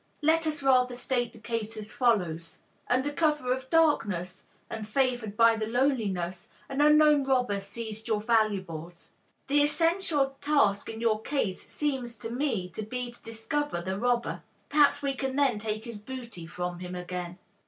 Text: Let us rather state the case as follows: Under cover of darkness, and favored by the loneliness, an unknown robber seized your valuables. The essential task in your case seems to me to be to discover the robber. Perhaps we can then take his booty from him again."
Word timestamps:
Let 0.23 0.47
us 0.47 0.63
rather 0.63 0.95
state 0.95 1.31
the 1.31 1.37
case 1.37 1.77
as 1.77 1.91
follows: 1.93 2.57
Under 2.89 3.11
cover 3.13 3.53
of 3.53 3.69
darkness, 3.69 4.45
and 4.67 4.89
favored 4.89 5.37
by 5.37 5.55
the 5.55 5.67
loneliness, 5.67 6.49
an 6.67 6.81
unknown 6.81 7.23
robber 7.23 7.59
seized 7.59 8.07
your 8.07 8.19
valuables. 8.19 9.11
The 9.45 9.61
essential 9.61 10.37
task 10.41 10.89
in 10.89 11.01
your 11.01 11.21
case 11.21 11.61
seems 11.69 12.15
to 12.15 12.31
me 12.31 12.67
to 12.69 12.81
be 12.81 13.11
to 13.11 13.21
discover 13.21 13.79
the 13.79 13.99
robber. 13.99 14.41
Perhaps 14.69 15.03
we 15.03 15.13
can 15.13 15.35
then 15.35 15.59
take 15.59 15.85
his 15.85 15.99
booty 15.99 16.47
from 16.47 16.79
him 16.79 16.95
again." 16.95 17.37